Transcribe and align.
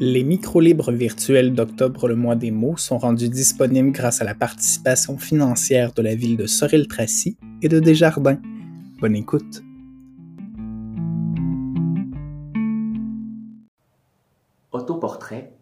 Les 0.00 0.24
micro-libres 0.24 0.90
virtuels 0.90 1.54
d'octobre 1.54 2.08
le 2.08 2.16
mois 2.16 2.34
des 2.34 2.50
mots 2.50 2.78
sont 2.78 2.96
rendus 2.96 3.28
disponibles 3.28 3.92
grâce 3.92 4.22
à 4.22 4.24
la 4.24 4.34
participation 4.34 5.18
financière 5.18 5.92
de 5.92 6.00
la 6.00 6.14
ville 6.14 6.36
de 6.36 6.46
Sorel-Tracy 6.46 7.36
et 7.60 7.68
de 7.68 7.78
Desjardins. 7.78 8.40
Bonne 9.00 9.14
écoute. 9.14 9.62
Autoportrait 14.72 15.52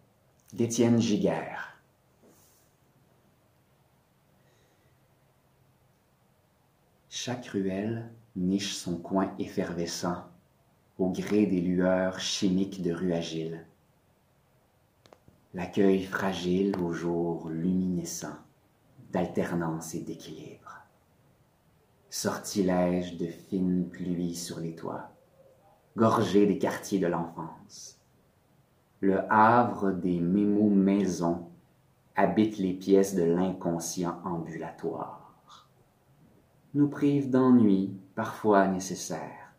d'Étienne 0.53 1.01
Giguère. 1.01 1.77
Chaque 7.09 7.47
ruelle 7.47 8.09
niche 8.37 8.73
son 8.73 8.95
coin 8.95 9.33
effervescent 9.37 10.23
au 10.97 11.09
gré 11.09 11.45
des 11.45 11.59
lueurs 11.59 12.19
chimiques 12.19 12.81
de 12.81 12.93
rue 12.93 13.13
agile. 13.13 13.65
L'accueil 15.53 16.05
fragile 16.05 16.77
au 16.79 16.93
jour 16.93 17.49
luminescent 17.49 18.37
d'alternance 19.11 19.93
et 19.95 19.99
d'équilibre. 19.99 20.79
Sortilège 22.09 23.17
de 23.17 23.27
fines 23.27 23.89
pluies 23.89 24.35
sur 24.35 24.61
les 24.61 24.75
toits, 24.75 25.09
gorgé 25.97 26.47
des 26.47 26.57
quartiers 26.57 26.99
de 26.99 27.07
l'enfance. 27.07 27.99
Le 29.01 29.19
havre 29.29 29.91
des 29.91 30.21
mémos 30.21 30.73
maisons 30.73 31.49
habite 32.15 32.57
les 32.57 32.73
pièces 32.73 33.13
de 33.13 33.23
l'inconscient 33.23 34.21
ambulatoire. 34.23 35.67
Nous 36.73 36.87
prive 36.87 37.29
d'ennuis 37.29 37.93
parfois 38.15 38.67
nécessaires. 38.67 39.53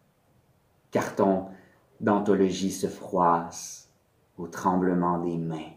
Carton 0.91 1.48
d'anthologie 2.00 2.70
se 2.70 2.86
froisse 2.86 3.91
au 4.39 4.47
tremblement 4.47 5.19
des 5.19 5.36
mains, 5.36 5.72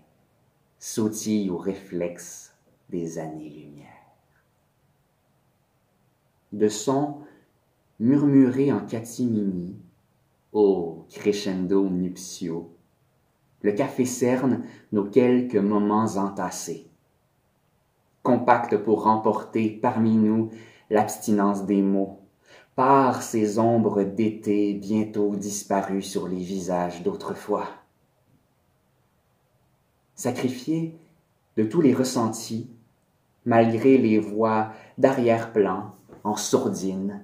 sautille 0.79 1.49
au 1.49 1.57
réflexe 1.57 2.53
des 2.89 3.17
années-lumière. 3.17 3.85
De 6.51 6.69
sons 6.69 7.21
murmurés 7.99 8.71
en 8.71 8.85
catimini, 8.85 9.75
ô 10.53 11.05
crescendo 11.09 11.89
nuptiaux, 11.89 12.71
le 13.61 13.71
café 13.71 14.05
cerne 14.05 14.63
nos 14.91 15.05
quelques 15.05 15.55
moments 15.55 16.15
entassés. 16.17 16.87
Compacte 18.21 18.77
pour 18.77 19.03
remporter 19.03 19.69
parmi 19.69 20.15
nous 20.15 20.51
l'abstinence 20.89 21.65
des 21.65 21.81
mots, 21.81 22.19
par 22.75 23.23
ces 23.23 23.57
ombres 23.57 24.03
d'été 24.03 24.73
bientôt 24.73 25.35
disparues 25.35 26.01
sur 26.01 26.27
les 26.27 26.43
visages 26.43 27.03
d'autrefois. 27.03 27.67
Sacrifié 30.15 30.97
de 31.57 31.63
tous 31.63 31.81
les 31.81 31.93
ressentis, 31.93 32.69
malgré 33.45 33.97
les 33.97 34.19
voix 34.19 34.71
d'arrière-plan 34.97 35.95
en 36.23 36.35
sourdine 36.35 37.23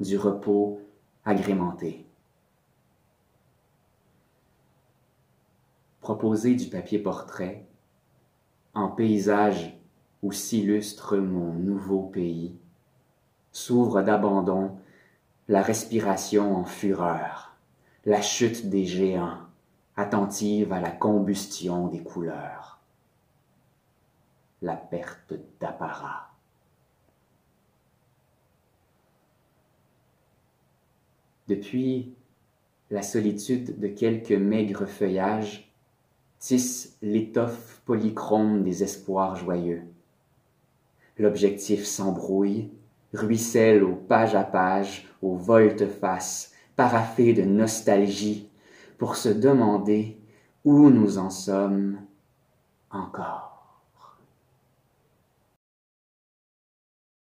du 0.00 0.18
repos 0.18 0.80
agrémenté. 1.24 2.04
Proposer 6.00 6.54
du 6.54 6.66
papier 6.66 6.98
portrait 6.98 7.66
en 8.74 8.88
paysage 8.88 9.76
où 10.22 10.30
s'illustre 10.30 11.16
mon 11.16 11.52
nouveau 11.54 12.02
pays, 12.02 12.54
s'ouvre 13.50 14.02
d'abandon 14.02 14.76
la 15.48 15.62
respiration 15.62 16.54
en 16.54 16.64
fureur, 16.64 17.56
la 18.04 18.20
chute 18.20 18.68
des 18.68 18.84
géants, 18.84 19.38
attentive 19.96 20.72
à 20.72 20.80
la 20.80 20.90
combustion 20.90 21.88
des 21.88 22.02
couleurs, 22.02 22.80
la 24.60 24.76
perte 24.76 25.34
d'apparat. 25.60 26.30
Depuis 31.48 32.14
la 32.90 33.02
solitude 33.02 33.78
de 33.78 33.88
quelques 33.88 34.32
maigres 34.32 34.86
feuillages, 34.86 35.72
tisse 36.38 36.96
l'étoffe 37.00 37.80
polychrome 37.84 38.62
des 38.62 38.82
espoirs 38.82 39.36
joyeux. 39.36 39.82
L'objectif 41.18 41.84
s'embrouille, 41.84 42.70
ruisselle 43.14 43.82
au 43.82 43.94
page 43.94 44.34
à 44.34 44.44
page, 44.44 45.08
aux 45.22 45.36
volte-face, 45.36 46.52
paraffé 46.76 47.32
de 47.32 47.42
nostalgie, 47.42 48.50
pour 48.98 49.16
se 49.16 49.28
demander 49.28 50.18
où 50.64 50.90
nous 50.90 51.18
en 51.18 51.30
sommes 51.30 51.98
encore. 52.90 53.55